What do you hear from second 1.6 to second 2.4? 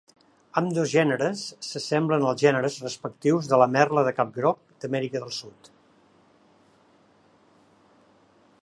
s'assemblen als